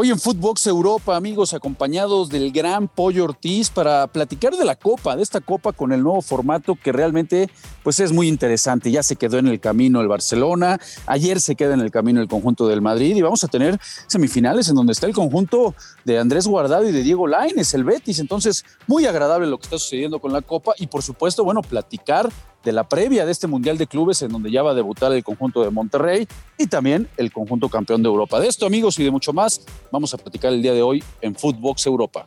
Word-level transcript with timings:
Hoy 0.00 0.10
en 0.10 0.20
Footbox 0.20 0.64
Europa, 0.68 1.16
amigos, 1.16 1.54
acompañados 1.54 2.28
del 2.28 2.52
gran 2.52 2.86
Pollo 2.86 3.24
Ortiz 3.24 3.68
para 3.68 4.06
platicar 4.06 4.54
de 4.54 4.64
la 4.64 4.76
Copa, 4.76 5.16
de 5.16 5.24
esta 5.24 5.40
Copa 5.40 5.72
con 5.72 5.90
el 5.90 6.04
nuevo 6.04 6.22
formato 6.22 6.76
que 6.76 6.92
realmente 6.92 7.50
pues 7.82 7.98
es 7.98 8.12
muy 8.12 8.28
interesante. 8.28 8.92
Ya 8.92 9.02
se 9.02 9.16
quedó 9.16 9.38
en 9.38 9.48
el 9.48 9.58
camino 9.58 10.00
el 10.00 10.06
Barcelona, 10.06 10.78
ayer 11.06 11.40
se 11.40 11.56
queda 11.56 11.74
en 11.74 11.80
el 11.80 11.90
camino 11.90 12.20
el 12.20 12.28
conjunto 12.28 12.68
del 12.68 12.80
Madrid 12.80 13.16
y 13.16 13.22
vamos 13.22 13.42
a 13.42 13.48
tener 13.48 13.76
semifinales 14.06 14.68
en 14.68 14.76
donde 14.76 14.92
está 14.92 15.08
el 15.08 15.14
conjunto 15.14 15.74
de 16.04 16.20
Andrés 16.20 16.46
Guardado 16.46 16.88
y 16.88 16.92
de 16.92 17.02
Diego 17.02 17.26
Laines, 17.26 17.74
el 17.74 17.82
Betis. 17.82 18.20
Entonces, 18.20 18.64
muy 18.86 19.04
agradable 19.06 19.48
lo 19.48 19.58
que 19.58 19.64
está 19.64 19.80
sucediendo 19.80 20.20
con 20.20 20.32
la 20.32 20.42
Copa 20.42 20.74
y 20.78 20.86
por 20.86 21.02
supuesto, 21.02 21.42
bueno, 21.42 21.60
platicar 21.60 22.30
de 22.64 22.72
la 22.72 22.88
previa 22.88 23.24
de 23.24 23.32
este 23.32 23.46
Mundial 23.46 23.78
de 23.78 23.86
Clubes 23.86 24.22
en 24.22 24.30
donde 24.30 24.50
ya 24.50 24.62
va 24.62 24.72
a 24.72 24.74
debutar 24.74 25.12
el 25.12 25.24
conjunto 25.24 25.62
de 25.62 25.70
Monterrey 25.70 26.26
y 26.58 26.66
también 26.66 27.08
el 27.16 27.32
conjunto 27.32 27.68
campeón 27.68 28.02
de 28.02 28.08
Europa. 28.08 28.40
De 28.40 28.48
esto, 28.48 28.66
amigos, 28.66 28.98
y 28.98 29.04
de 29.04 29.10
mucho 29.10 29.32
más, 29.32 29.62
vamos 29.90 30.12
a 30.14 30.18
platicar 30.18 30.52
el 30.52 30.62
día 30.62 30.72
de 30.72 30.82
hoy 30.82 31.02
en 31.20 31.34
Footbox 31.34 31.86
Europa. 31.86 32.26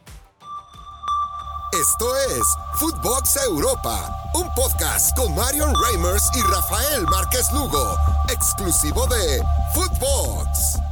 Esto 1.73 2.05
es 2.37 2.43
Footbox 2.75 3.37
Europa, 3.47 4.13
un 4.33 4.45
podcast 4.55 5.17
con 5.17 5.33
Marion 5.33 5.73
Reimers 5.85 6.29
y 6.35 6.41
Rafael 6.41 7.03
Márquez 7.09 7.49
Lugo, 7.53 7.95
exclusivo 8.29 9.07
de 9.07 9.41
Footbox. 9.73 10.90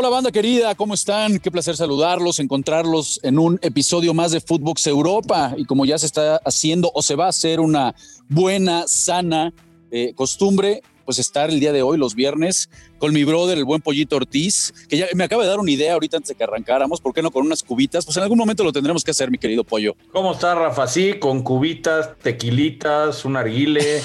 Hola 0.00 0.10
banda 0.10 0.30
querida, 0.30 0.76
¿cómo 0.76 0.94
están? 0.94 1.40
Qué 1.40 1.50
placer 1.50 1.76
saludarlos, 1.76 2.38
encontrarlos 2.38 3.18
en 3.24 3.36
un 3.36 3.58
episodio 3.62 4.14
más 4.14 4.30
de 4.30 4.40
Footbox 4.40 4.86
Europa. 4.86 5.54
Y 5.56 5.64
como 5.64 5.84
ya 5.86 5.98
se 5.98 6.06
está 6.06 6.36
haciendo 6.44 6.92
o 6.94 7.02
se 7.02 7.16
va 7.16 7.26
a 7.26 7.30
hacer 7.30 7.58
una 7.58 7.96
buena, 8.28 8.86
sana 8.86 9.52
eh, 9.90 10.12
costumbre, 10.14 10.82
pues 11.04 11.18
estar 11.18 11.50
el 11.50 11.58
día 11.58 11.72
de 11.72 11.82
hoy, 11.82 11.98
los 11.98 12.14
viernes, 12.14 12.70
con 12.98 13.12
mi 13.12 13.24
brother, 13.24 13.58
el 13.58 13.64
buen 13.64 13.82
Pollito 13.82 14.14
Ortiz, 14.14 14.72
que 14.88 14.98
ya 14.98 15.06
me 15.16 15.24
acaba 15.24 15.42
de 15.42 15.48
dar 15.48 15.58
una 15.58 15.72
idea 15.72 15.94
ahorita 15.94 16.18
antes 16.18 16.28
de 16.28 16.36
que 16.36 16.44
arrancáramos, 16.44 17.00
¿por 17.00 17.12
qué 17.12 17.20
no 17.20 17.32
con 17.32 17.44
unas 17.44 17.64
cubitas? 17.64 18.04
Pues 18.04 18.16
en 18.18 18.22
algún 18.22 18.38
momento 18.38 18.62
lo 18.62 18.72
tendremos 18.72 19.02
que 19.02 19.10
hacer, 19.10 19.32
mi 19.32 19.38
querido 19.38 19.64
Pollo. 19.64 19.96
¿Cómo 20.12 20.30
está, 20.30 20.54
Rafa? 20.54 20.86
Sí, 20.86 21.14
con 21.14 21.42
cubitas, 21.42 22.10
tequilitas, 22.22 23.24
un 23.24 23.36
arguile, 23.36 24.00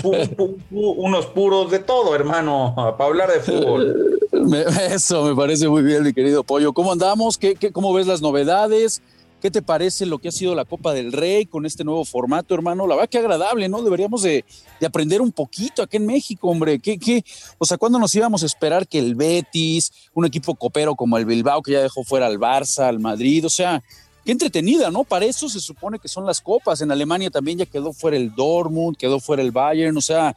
unos 0.72 1.26
puros, 1.26 1.70
de 1.70 1.78
todo, 1.78 2.12
hermano, 2.16 2.74
para 2.98 3.04
hablar 3.04 3.30
de 3.30 3.38
fútbol. 3.38 4.08
Eso 4.90 5.24
me 5.24 5.34
parece 5.34 5.68
muy 5.68 5.82
bien, 5.82 6.02
mi 6.02 6.12
querido 6.12 6.42
Pollo. 6.42 6.72
¿Cómo 6.72 6.92
andamos? 6.92 7.36
¿Qué, 7.36 7.54
qué, 7.54 7.70
cómo 7.70 7.92
ves 7.92 8.06
las 8.06 8.22
novedades? 8.22 9.02
¿Qué 9.42 9.50
te 9.50 9.60
parece 9.60 10.06
lo 10.06 10.18
que 10.18 10.28
ha 10.28 10.32
sido 10.32 10.54
la 10.54 10.64
Copa 10.64 10.94
del 10.94 11.12
Rey 11.12 11.46
con 11.46 11.66
este 11.66 11.84
nuevo 11.84 12.04
formato, 12.04 12.54
hermano? 12.54 12.86
La 12.86 12.94
verdad 12.94 13.10
que 13.10 13.18
agradable, 13.18 13.68
¿no? 13.68 13.82
Deberíamos 13.82 14.22
de, 14.22 14.44
aprender 14.86 15.20
un 15.20 15.32
poquito 15.32 15.82
aquí 15.82 15.96
en 15.96 16.06
México, 16.06 16.48
hombre. 16.48 16.78
¿Qué, 16.78 16.96
qué? 16.98 17.24
O 17.58 17.66
sea, 17.66 17.76
¿cuándo 17.76 17.98
nos 17.98 18.14
íbamos 18.14 18.42
a 18.42 18.46
esperar 18.46 18.86
que 18.86 19.00
el 19.00 19.16
Betis, 19.16 19.92
un 20.14 20.24
equipo 20.24 20.54
copero 20.54 20.94
como 20.94 21.18
el 21.18 21.26
Bilbao, 21.26 21.60
que 21.60 21.72
ya 21.72 21.82
dejó 21.82 22.04
fuera 22.04 22.26
al 22.26 22.38
Barça, 22.38 22.84
al 22.84 23.00
Madrid, 23.00 23.44
o 23.44 23.50
sea, 23.50 23.82
qué 24.24 24.32
entretenida, 24.32 24.90
¿no? 24.90 25.04
Para 25.04 25.24
eso 25.24 25.48
se 25.48 25.60
supone 25.60 25.98
que 25.98 26.08
son 26.08 26.24
las 26.24 26.40
copas. 26.40 26.80
En 26.80 26.92
Alemania 26.92 27.28
también 27.28 27.58
ya 27.58 27.66
quedó 27.66 27.92
fuera 27.92 28.16
el 28.16 28.34
Dortmund, 28.34 28.96
quedó 28.96 29.18
fuera 29.18 29.42
el 29.42 29.50
Bayern, 29.50 29.96
o 29.96 30.00
sea, 30.00 30.36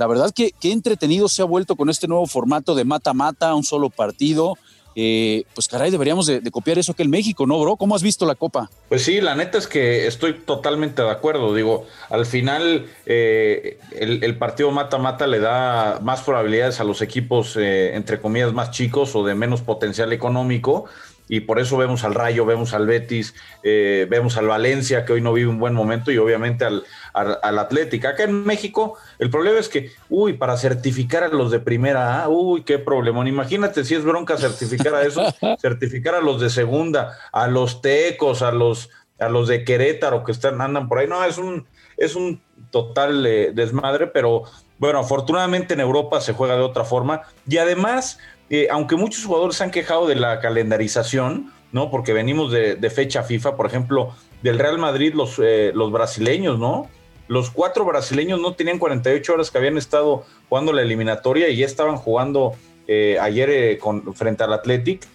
la 0.00 0.06
verdad 0.06 0.32
que 0.34 0.54
qué 0.58 0.72
entretenido 0.72 1.28
se 1.28 1.42
ha 1.42 1.44
vuelto 1.44 1.76
con 1.76 1.90
este 1.90 2.08
nuevo 2.08 2.26
formato 2.26 2.74
de 2.74 2.86
mata-mata, 2.86 3.54
un 3.54 3.64
solo 3.64 3.90
partido. 3.90 4.56
Eh, 4.96 5.44
pues 5.54 5.68
caray, 5.68 5.90
deberíamos 5.90 6.26
de, 6.26 6.40
copiar 6.50 6.78
eso 6.78 6.94
que 6.94 7.02
el 7.02 7.10
México, 7.10 7.46
¿no, 7.46 7.60
bro? 7.60 7.76
¿Cómo 7.76 7.94
has 7.94 8.02
visto 8.02 8.24
la 8.24 8.34
Copa? 8.34 8.70
Pues 8.88 9.02
sí, 9.04 9.20
la 9.20 9.34
neta 9.34 9.58
es 9.58 9.66
que 9.66 10.06
estoy 10.06 10.32
totalmente 10.32 11.02
de 11.02 11.10
acuerdo. 11.10 11.54
Digo, 11.54 11.86
al 12.08 12.24
final 12.24 12.86
eh, 13.04 13.78
el, 13.92 14.38
partido 14.38 14.70
mata-mata 14.70 15.26
le 15.26 15.38
da 15.38 16.00
más 16.02 16.22
probabilidades 16.22 16.80
a 16.80 16.84
los 16.84 17.02
equipos, 17.02 17.58
eh, 17.58 17.94
entre 17.94 18.22
comillas, 18.22 18.54
más 18.54 18.70
chicos 18.70 19.14
o 19.14 19.22
de 19.22 19.34
menos 19.34 19.60
potencial 19.60 20.14
económico 20.14 20.86
y 21.30 21.40
por 21.40 21.60
eso 21.60 21.76
vemos 21.76 22.02
al 22.02 22.14
Rayo, 22.14 22.44
vemos 22.44 22.74
al 22.74 22.88
Betis, 22.88 23.36
eh, 23.62 24.04
vemos 24.10 24.36
al 24.36 24.48
Valencia, 24.48 25.04
que 25.04 25.12
hoy 25.12 25.20
no 25.20 25.32
vive 25.32 25.48
un 25.48 25.60
buen 25.60 25.74
momento, 25.74 26.10
y 26.10 26.18
obviamente 26.18 26.64
al, 26.64 26.82
al, 27.14 27.58
Atlético. 27.60 28.08
Acá 28.08 28.24
en 28.24 28.44
México, 28.44 28.98
el 29.20 29.30
problema 29.30 29.60
es 29.60 29.68
que, 29.68 29.92
uy, 30.08 30.32
para 30.32 30.56
certificar 30.56 31.22
a 31.22 31.28
los 31.28 31.52
de 31.52 31.60
primera, 31.60 32.28
uy, 32.28 32.64
qué 32.64 32.80
problemón. 32.80 33.28
Imagínate 33.28 33.84
si 33.84 33.94
es 33.94 34.02
bronca 34.02 34.36
certificar 34.38 34.92
a 34.92 35.02
eso, 35.02 35.22
certificar 35.60 36.16
a 36.16 36.20
los 36.20 36.40
de 36.40 36.50
segunda, 36.50 37.16
a 37.30 37.46
los 37.46 37.80
tecos, 37.80 38.42
a 38.42 38.50
los, 38.50 38.90
a 39.20 39.28
los 39.28 39.46
de 39.46 39.62
Querétaro 39.64 40.24
que 40.24 40.32
están, 40.32 40.60
andan 40.60 40.88
por 40.88 40.98
ahí. 40.98 41.06
No, 41.06 41.22
es 41.22 41.38
un, 41.38 41.64
es 41.96 42.16
un 42.16 42.42
total 42.72 43.24
eh, 43.24 43.52
desmadre, 43.54 44.08
pero 44.08 44.46
bueno, 44.78 44.98
afortunadamente 44.98 45.74
en 45.74 45.80
Europa 45.80 46.20
se 46.20 46.32
juega 46.32 46.56
de 46.56 46.62
otra 46.62 46.82
forma 46.82 47.22
y 47.46 47.58
además 47.58 48.18
eh, 48.50 48.66
aunque 48.68 48.96
muchos 48.96 49.24
jugadores 49.24 49.56
se 49.56 49.64
han 49.64 49.70
quejado 49.70 50.08
de 50.08 50.16
la 50.16 50.40
calendarización, 50.40 51.52
¿no? 51.70 51.88
Porque 51.88 52.12
venimos 52.12 52.50
de, 52.50 52.90
fecha 52.90 53.22
FIFA, 53.22 53.56
por 53.56 53.66
ejemplo, 53.66 54.12
del 54.42 54.58
Real 54.58 54.76
Madrid, 54.76 55.14
los, 55.14 55.38
eh, 55.38 55.70
los 55.72 55.92
brasileños, 55.92 56.58
¿no? 56.58 56.90
Los 57.28 57.50
cuatro 57.50 57.84
brasileños 57.84 58.40
no 58.40 58.54
tenían 58.54 58.80
48 58.80 59.34
horas 59.34 59.52
que 59.52 59.58
habían 59.58 59.78
estado 59.78 60.24
jugando 60.48 60.72
la 60.72 60.82
eliminatoria 60.82 61.48
y 61.48 61.58
ya 61.58 61.66
estaban 61.66 61.94
jugando 61.94 62.54
eh, 62.88 63.18
ayer 63.20 63.78
con, 63.78 64.14
frente 64.16 64.42
al 64.42 64.52
Athletic. 64.52 65.06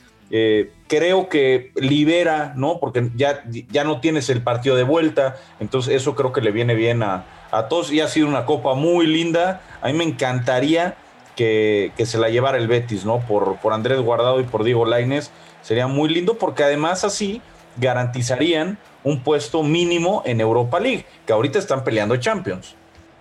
creo 0.88 1.28
que 1.28 1.72
libera, 1.76 2.54
¿no? 2.56 2.80
Porque 2.80 3.12
ya, 3.18 3.44
ya 3.70 3.84
no 3.84 4.00
tienes 4.00 4.30
el 4.30 4.44
partido 4.44 4.78
de 4.78 4.84
vuelta, 4.84 5.36
entonces 5.60 5.94
eso 5.94 6.16
creo 6.16 6.32
que 6.32 6.40
le 6.40 6.52
viene 6.52 6.74
bien 6.74 7.04
a, 7.04 7.26
a 7.52 7.68
todos 7.68 7.92
y 7.92 8.00
ha 8.00 8.08
sido 8.08 8.30
una 8.30 8.46
copa 8.46 8.76
muy 8.76 9.08
linda. 9.08 9.62
A 9.82 9.88
mí 9.88 9.94
me 9.94 10.06
encantaría 10.06 10.96
que, 11.36 11.92
se 12.06 12.18
la 12.18 12.30
llevara 12.30 12.58
el 12.58 12.68
Betis, 12.68 13.06
¿no? 13.06 13.20
Por, 13.20 13.58
por 13.58 13.74
Andrés 13.74 14.00
Guardado 14.00 14.40
y 14.40 14.44
por 14.44 14.64
Diego 14.64 14.86
Laines. 14.86 15.32
Sería 15.62 15.88
muy 15.88 16.10
lindo 16.10 16.38
porque 16.38 16.64
además 16.64 17.04
así 17.04 17.42
garantizarían 17.78 18.78
un 19.04 19.22
puesto 19.22 19.64
mínimo 19.64 20.24
en 20.26 20.42
Europa 20.42 20.80
League, 20.80 21.06
que 21.26 21.34
ahorita 21.34 21.60
están 21.60 21.84
peleando 21.84 22.18
Champions. 22.18 22.76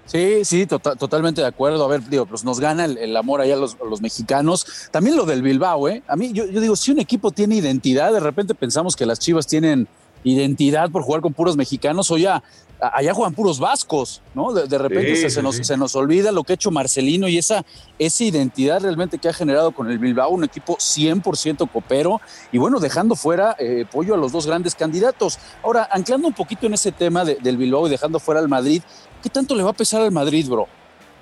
Sí, 0.07 0.45
sí, 0.45 0.67
tota-, 0.67 0.97
totalmente 0.97 1.41
de 1.41 1.47
acuerdo. 1.47 1.85
A 1.85 1.89
ver, 1.89 2.03
digo, 2.09 2.27
pues 2.27 2.45
nos 2.45 2.61
gana 2.61 2.85
el, 2.85 3.17
amor 3.17 3.41
allá 3.41 3.57
los, 3.57 3.77
los, 3.89 4.01
mexicanos. 4.01 4.89
También 4.91 5.17
lo 5.17 5.25
del 5.25 5.43
Bilbao, 5.43 5.89
¿eh? 5.89 6.03
A 6.07 6.17
mí, 6.17 6.33
yo, 6.33 6.47
digo, 6.47 6.77
si 6.77 6.93
un 6.93 6.99
equipo 6.99 7.31
tiene 7.31 7.57
identidad, 7.57 8.13
de 8.13 8.21
repente 8.21 8.55
pensamos 8.55 8.97
que 8.97 9.07
las 9.07 9.19
Chivas 9.19 9.47
tienen 9.47 9.89
identidad 10.25 10.91
por 10.91 11.03
jugar 11.03 11.21
con 11.21 11.33
puros 11.33 11.57
mexicanos, 11.57 12.11
o 12.11 12.19
ya, 12.19 12.43
allá 12.81 13.15
juegan 13.15 13.35
puros 13.35 13.59
vascos, 13.59 14.23
¿no? 14.35 14.53
De, 14.53 14.79
repente 14.79 15.31
se, 15.31 15.43
nos, 15.43 15.57
se, 15.57 15.77
nos, 15.77 15.95
olvida 15.95 16.33
lo 16.33 16.43
que 16.43 16.53
ha 16.53 16.55
hecho 16.55 16.71
Marcelino 16.71 17.29
y 17.29 17.39
esa, 17.39 17.65
esa 17.99 18.25
identidad 18.25 18.81
realmente 18.81 19.19
que 19.19 19.29
ha 19.29 19.33
generado 19.33 19.73
con 19.73 19.91
el 19.91 19.99
Bilbao, 19.99 20.31
un 20.31 20.45
equipo 20.45 20.77
100% 20.77 21.71
copero 21.71 22.21
y 22.53 22.59
bueno, 22.59 22.81
dejando 22.81 23.15
fuera 23.15 23.55
eh, 23.59 23.87
pollo 23.91 24.15
a 24.15 24.17
los 24.17 24.33
dos 24.33 24.47
grandes 24.47 24.75
candidatos. 24.75 25.39
Ahora, 25.63 25.89
anclando 25.91 26.27
un 26.27 26.35
poquito 26.35 26.67
en 26.67 26.75
ese 26.75 26.93
tema 26.93 27.25
del 27.25 27.57
Bilbao 27.57 27.87
y 27.87 27.91
dejando 27.91 28.19
fuera 28.19 28.41
al 28.41 28.49
Madrid, 28.49 28.83
¿qué 29.23 29.31
tanto 29.31 29.55
le 29.55 29.63
va 29.63 29.71
a 29.71 29.75
pesar 29.75 30.03
al 30.03 30.13
Madrid, 30.13 30.49
bro? 30.49 30.67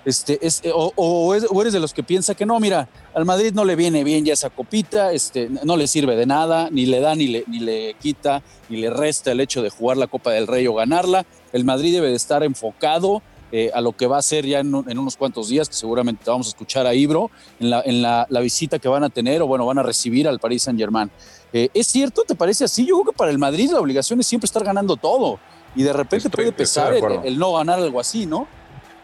Este, 0.04 0.44
es, 0.44 0.60
eh, 0.64 0.72
o, 0.74 1.34
eres 1.34 1.72
de 1.72 1.80
los 1.80 1.94
que 1.94 2.02
piensa 2.02 2.34
que 2.34 2.44
no, 2.44 2.58
mira, 2.58 2.88
al 3.14 3.24
Madrid 3.24 3.52
no 3.54 3.64
le 3.64 3.76
viene 3.76 4.02
bien 4.02 4.24
ya 4.24 4.32
esa 4.32 4.50
copita, 4.50 5.12
este, 5.12 5.48
no 5.48 5.76
le 5.76 5.86
sirve 5.86 6.16
de 6.16 6.26
nada, 6.26 6.70
ni 6.70 6.86
le 6.86 7.00
da, 7.00 7.14
ni 7.14 7.28
le, 7.28 7.44
ni 7.46 7.60
le 7.60 7.94
quita, 8.00 8.42
ni 8.68 8.78
le 8.78 8.90
resta 8.90 9.30
el 9.30 9.40
hecho 9.40 9.62
de 9.62 9.70
jugar 9.70 9.96
la 9.96 10.08
Copa 10.08 10.32
del 10.32 10.46
Rey 10.46 10.66
o 10.66 10.74
ganarla. 10.74 11.24
El 11.52 11.64
Madrid 11.64 11.94
debe 11.94 12.08
de 12.08 12.16
estar 12.16 12.42
enfocado 12.42 13.22
eh, 13.54 13.70
a 13.74 13.82
lo 13.82 13.92
que 13.92 14.06
va 14.06 14.16
a 14.16 14.22
ser 14.22 14.46
ya 14.46 14.60
en, 14.60 14.74
unos 14.74 15.16
cuantos 15.16 15.48
días, 15.48 15.68
que 15.68 15.74
seguramente 15.74 16.22
vamos 16.26 16.46
a 16.46 16.50
escuchar 16.50 16.86
a 16.86 16.94
Ibro, 16.94 17.30
en, 17.60 17.68
la, 17.68 17.82
en 17.84 18.00
la, 18.00 18.40
visita 18.40 18.78
que 18.78 18.88
van 18.88 19.04
a 19.04 19.10
tener 19.10 19.42
o 19.42 19.46
bueno, 19.46 19.66
van 19.66 19.78
a 19.78 19.82
recibir 19.82 20.26
al 20.26 20.40
Paris 20.40 20.62
Saint 20.62 20.80
Germain. 20.80 21.10
Eh, 21.52 21.68
¿Es 21.74 21.86
cierto? 21.86 22.22
¿Te 22.26 22.34
parece 22.34 22.64
así? 22.64 22.86
Yo 22.86 22.96
creo 22.96 23.12
que 23.12 23.16
para 23.16 23.30
el 23.30 23.36
Madrid 23.38 23.70
la 23.70 23.78
obligación 23.78 24.18
es 24.20 24.26
siempre 24.26 24.46
estar 24.46 24.64
ganando 24.64 24.96
todo 24.96 25.38
y 25.76 25.82
de 25.82 25.92
repente 25.92 26.30
puede 26.30 26.50
pesar 26.52 26.94
el 27.24 27.38
no 27.38 27.52
ganar 27.52 27.78
algo 27.78 28.00
así, 28.00 28.24
¿no? 28.24 28.48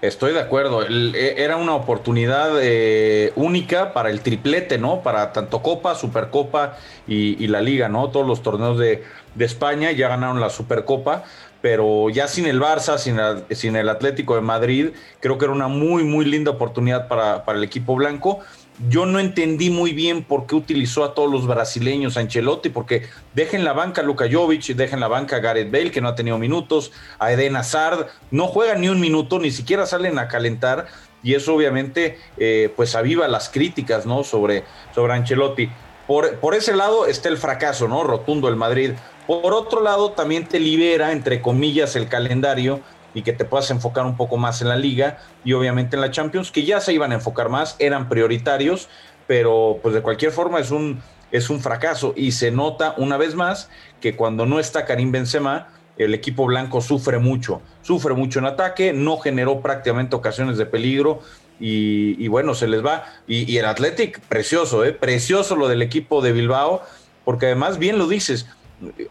Estoy 0.00 0.32
de 0.32 0.40
acuerdo. 0.40 0.82
E, 0.82 1.34
era 1.38 1.56
una 1.56 1.74
oportunidad 1.74 2.52
eh, 2.62 3.32
única 3.34 3.92
para 3.92 4.10
el 4.10 4.20
triplete, 4.20 4.78
¿no? 4.78 5.02
Para 5.02 5.32
tanto 5.32 5.60
Copa, 5.60 5.96
Supercopa 5.96 6.76
y, 7.08 7.46
la 7.48 7.60
Liga, 7.60 7.88
¿no? 7.88 8.10
Todos 8.10 8.26
los 8.26 8.42
torneos 8.42 8.78
de, 8.78 9.02
España 9.38 9.92
ya 9.92 10.08
ganaron 10.08 10.40
la 10.40 10.50
Supercopa, 10.50 11.22
pero 11.62 12.10
ya 12.10 12.26
sin 12.26 12.46
el 12.46 12.60
Barça, 12.60 12.98
sin, 12.98 13.18
sin 13.54 13.76
el 13.76 13.88
Atlético 13.88 14.34
de 14.34 14.40
Madrid, 14.40 14.88
creo 15.20 15.38
que 15.38 15.44
era 15.44 15.54
una 15.54 15.68
muy, 15.68 16.02
muy 16.02 16.24
linda 16.24 16.50
oportunidad 16.50 17.06
para, 17.06 17.44
para 17.44 17.58
el 17.58 17.64
equipo 17.64 17.94
blanco. 17.94 18.40
Yo 18.88 19.06
no 19.06 19.18
entendí 19.18 19.70
muy 19.70 19.92
bien 19.92 20.22
por 20.22 20.46
qué 20.46 20.54
utilizó 20.54 21.02
a 21.02 21.12
todos 21.14 21.30
los 21.30 21.48
brasileños 21.48 22.16
Ancelotti, 22.16 22.68
porque 22.68 23.08
dejen 23.34 23.64
la 23.64 23.72
banca 23.72 24.02
a 24.02 24.04
Luka 24.04 24.26
dejen 24.26 25.00
la 25.00 25.08
banca 25.08 25.36
a 25.36 25.40
Gareth 25.40 25.72
Bale, 25.72 25.90
que 25.90 26.00
no 26.00 26.08
ha 26.08 26.14
tenido 26.14 26.38
minutos, 26.38 26.92
a 27.18 27.32
Eden 27.32 27.56
Hazard, 27.56 28.06
no 28.30 28.46
juegan 28.46 28.80
ni 28.80 28.88
un 28.88 29.00
minuto, 29.00 29.40
ni 29.40 29.50
siquiera 29.50 29.84
salen 29.84 30.18
a 30.20 30.28
calentar, 30.28 30.86
y 31.24 31.34
eso 31.34 31.54
obviamente 31.54 32.18
eh, 32.36 32.72
pues 32.76 32.94
aviva 32.94 33.26
las 33.26 33.48
críticas, 33.48 34.06
¿no? 34.06 34.22
Sobre, 34.22 34.62
sobre 34.94 35.14
Ancelotti. 35.14 35.68
Por, 36.06 36.36
por 36.36 36.54
ese 36.54 36.76
lado 36.76 37.06
está 37.06 37.28
el 37.28 37.36
fracaso, 37.36 37.88
¿no? 37.88 38.04
Rotundo 38.04 38.48
el 38.48 38.54
Madrid. 38.54 38.92
Por 39.26 39.52
otro 39.52 39.82
lado, 39.82 40.12
también 40.12 40.46
te 40.46 40.60
libera, 40.60 41.10
entre 41.10 41.42
comillas, 41.42 41.96
el 41.96 42.08
calendario 42.08 42.80
y 43.14 43.22
que 43.22 43.32
te 43.32 43.44
puedas 43.44 43.70
enfocar 43.70 44.04
un 44.04 44.16
poco 44.16 44.36
más 44.36 44.62
en 44.62 44.68
la 44.68 44.76
liga 44.76 45.18
y 45.44 45.52
obviamente 45.52 45.96
en 45.96 46.02
la 46.02 46.10
Champions, 46.10 46.50
que 46.50 46.64
ya 46.64 46.80
se 46.80 46.92
iban 46.92 47.12
a 47.12 47.16
enfocar 47.16 47.48
más, 47.48 47.76
eran 47.78 48.08
prioritarios, 48.08 48.88
pero 49.26 49.78
pues 49.82 49.94
de 49.94 50.02
cualquier 50.02 50.32
forma 50.32 50.60
es 50.60 50.70
un, 50.70 51.02
es 51.32 51.50
un 51.50 51.60
fracaso 51.60 52.14
y 52.16 52.32
se 52.32 52.50
nota 52.50 52.94
una 52.96 53.16
vez 53.16 53.34
más 53.34 53.70
que 54.00 54.16
cuando 54.16 54.46
no 54.46 54.58
está 54.60 54.84
Karim 54.84 55.12
Benzema, 55.12 55.68
el 55.96 56.14
equipo 56.14 56.46
blanco 56.46 56.80
sufre 56.80 57.18
mucho, 57.18 57.60
sufre 57.82 58.14
mucho 58.14 58.38
en 58.38 58.46
ataque, 58.46 58.92
no 58.92 59.18
generó 59.18 59.60
prácticamente 59.60 60.14
ocasiones 60.14 60.56
de 60.56 60.66
peligro 60.66 61.20
y, 61.60 62.28
bueno, 62.28 62.54
se 62.54 62.68
les 62.68 62.84
va. 62.86 63.04
Y, 63.26 63.56
el 63.56 63.64
Athletic, 63.64 64.20
precioso, 64.20 64.84
¿eh? 64.84 64.92
precioso 64.92 65.56
lo 65.56 65.66
del 65.66 65.82
equipo 65.82 66.22
de 66.22 66.30
Bilbao, 66.30 66.82
porque 67.24 67.46
además, 67.46 67.78
bien 67.78 67.98
lo 67.98 68.06
dices, 68.06 68.46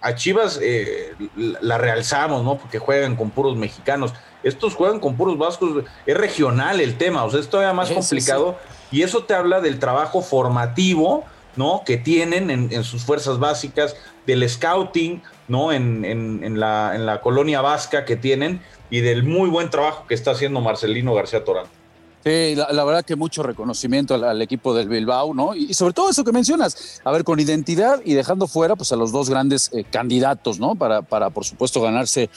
a 0.02 0.16
Chivas 0.16 0.60
eh, 0.62 1.14
la 1.36 1.78
realzamos, 1.78 2.44
¿no? 2.44 2.58
Porque 2.58 2.80
juegan 2.80 3.16
con 3.16 3.32
puros 3.32 3.56
mexicanos. 3.58 4.14
Estos 4.44 4.76
juegan 4.76 5.00
con 5.00 5.18
puros 5.18 5.38
vascos, 5.38 5.84
es 6.06 6.18
regional 6.18 6.80
el 6.80 6.98
tema, 6.98 7.24
o 7.24 7.30
sea, 7.30 7.40
es 7.40 7.50
todavía 7.50 7.74
más 7.74 7.92
complicado. 7.92 8.58
Y 8.92 9.02
eso 9.02 9.24
te 9.24 9.34
habla 9.34 9.60
del 9.60 9.80
trabajo 9.80 10.22
formativo, 10.22 11.26
¿no? 11.56 11.84
Que 11.86 11.98
tienen 11.98 12.50
en, 12.50 12.84
sus 12.84 13.04
fuerzas 13.04 13.40
básicas, 13.40 13.96
del 14.26 14.48
scouting, 14.48 15.22
¿no? 15.48 15.72
En, 15.72 16.06
en, 16.06 16.60
la, 16.60 16.94
en 16.96 17.06
la 17.06 17.22
colonia 17.22 17.62
vasca 17.62 18.06
que 18.06 18.16
tienen 18.16 18.62
y 18.90 19.02
del 19.02 19.24
muy 19.24 19.50
buen 19.50 19.70
trabajo 19.70 20.06
que 20.08 20.14
está 20.14 20.32
haciendo 20.32 20.62
Marcelino 20.62 21.14
García 21.14 21.44
Torán. 21.44 21.66
Sí, 22.28 22.56
la, 22.56 22.84
verdad 22.84 23.06
que 23.06 23.16
mucho 23.16 23.42
reconocimiento 23.42 24.14
al, 24.14 24.42
equipo 24.42 24.76
del 24.76 24.90
Bilbao, 24.90 25.34
¿no? 25.34 25.56
Y, 25.56 25.74
sobre 25.74 25.94
todo 25.94 26.10
eso 26.10 26.26
que 26.26 26.34
mencionas, 26.34 27.00
a 27.06 27.12
ver, 27.12 27.24
con 27.24 27.40
identidad 27.40 28.02
y 28.04 28.16
dejando 28.16 28.48
fuera 28.48 28.76
pues 28.76 28.92
a 28.92 28.98
los 28.98 29.14
dos 29.14 29.30
grandes 29.30 29.72
eh, 29.72 29.86
candidatos, 29.86 30.60
¿no? 30.60 30.76
Para, 30.76 31.04
para, 31.04 31.30
por 31.30 31.46
supuesto, 31.46 31.82
ganarse 31.82 32.30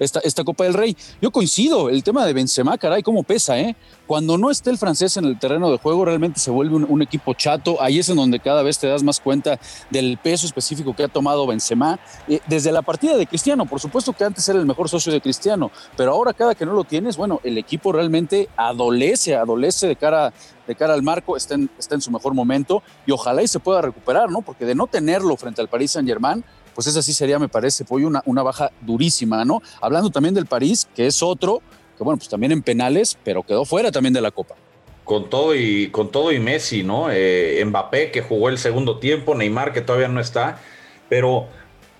esta, 0.00 0.20
esta 0.20 0.42
Copa 0.42 0.64
del 0.64 0.74
Rey. 0.74 0.96
Yo 1.20 1.30
coincido, 1.30 1.88
el 1.88 2.02
tema 2.02 2.26
de 2.26 2.32
Benzema, 2.32 2.76
caray, 2.78 3.02
cómo 3.02 3.22
pesa, 3.22 3.58
¿eh? 3.60 3.76
Cuando 4.06 4.36
no 4.36 4.50
esté 4.50 4.70
el 4.70 4.78
francés 4.78 5.16
en 5.16 5.26
el 5.26 5.38
terreno 5.38 5.70
de 5.70 5.78
juego, 5.78 6.04
realmente 6.04 6.40
se 6.40 6.50
vuelve 6.50 6.74
un, 6.74 7.00
equipo 7.02 7.34
chato. 7.34 7.80
Ahí 7.80 7.98
es 7.98 8.08
en 8.08 8.16
donde 8.16 8.40
cada 8.40 8.62
vez 8.62 8.78
te 8.78 8.88
das 8.88 9.02
más 9.02 9.20
cuenta 9.20 9.60
del 9.88 10.18
peso 10.18 10.46
específico 10.46 10.96
que 10.96 11.04
ha 11.04 11.08
tomado 11.08 11.46
Benzema. 11.46 12.00
Eh, 12.26 12.40
desde 12.48 12.72
la 12.72 12.82
partida 12.82 13.16
de 13.16 13.26
Cristiano, 13.26 13.66
por 13.66 13.78
supuesto 13.78 14.12
que 14.12 14.24
antes 14.24 14.48
era 14.48 14.58
el 14.58 14.66
mejor 14.66 14.88
socio 14.88 15.12
de 15.12 15.20
Cristiano, 15.20 15.70
pero 15.96 16.12
ahora 16.12 16.32
cada 16.32 16.54
que 16.54 16.66
no 16.66 16.72
lo 16.72 16.84
tienes, 16.84 17.16
bueno, 17.16 17.40
el 17.44 17.56
equipo 17.58 17.92
realmente 17.92 18.48
adolece, 18.56 19.36
adolece 19.36 19.86
de 19.86 19.96
cara 19.96 20.32
de 20.70 20.76
cara 20.76 20.94
al 20.94 21.02
marco, 21.02 21.36
está 21.36 21.54
en, 21.54 21.68
está 21.80 21.96
en 21.96 22.00
su 22.00 22.12
mejor 22.12 22.32
momento 22.32 22.84
y 23.04 23.10
ojalá 23.10 23.42
y 23.42 23.48
se 23.48 23.58
pueda 23.58 23.82
recuperar, 23.82 24.30
¿no? 24.30 24.40
Porque 24.40 24.64
de 24.64 24.76
no 24.76 24.86
tenerlo 24.86 25.36
frente 25.36 25.60
al 25.60 25.68
Paris 25.68 25.90
Saint 25.90 26.08
Germain, 26.08 26.44
pues 26.74 26.86
esa 26.86 27.02
sí 27.02 27.12
sería, 27.12 27.38
me 27.38 27.48
parece, 27.48 27.84
Pollo, 27.84 28.06
una, 28.06 28.22
una 28.26 28.42
baja 28.42 28.70
durísima, 28.80 29.44
¿no? 29.44 29.62
Hablando 29.80 30.10
también 30.10 30.34
del 30.34 30.46
París, 30.46 30.88
que 30.94 31.06
es 31.06 31.22
otro, 31.22 31.62
que 31.96 32.04
bueno, 32.04 32.18
pues 32.18 32.28
también 32.28 32.52
en 32.52 32.62
penales, 32.62 33.18
pero 33.24 33.42
quedó 33.42 33.64
fuera 33.64 33.90
también 33.90 34.14
de 34.14 34.20
la 34.20 34.30
Copa. 34.30 34.54
Con 35.04 35.28
todo 35.28 35.54
y, 35.54 35.88
con 35.90 36.10
todo 36.10 36.32
y 36.32 36.38
Messi, 36.38 36.82
¿no? 36.82 37.08
Eh, 37.10 37.62
Mbappé, 37.66 38.10
que 38.10 38.22
jugó 38.22 38.48
el 38.48 38.58
segundo 38.58 38.98
tiempo, 38.98 39.34
Neymar, 39.34 39.72
que 39.72 39.80
todavía 39.80 40.08
no 40.08 40.20
está, 40.20 40.60
pero 41.08 41.48